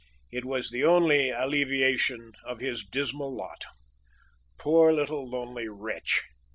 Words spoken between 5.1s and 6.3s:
lonely wretch!